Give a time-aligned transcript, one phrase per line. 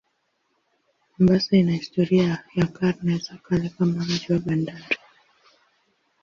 [1.11, 4.97] Mombasa ina historia ya karne za kale kama mji wa bandari.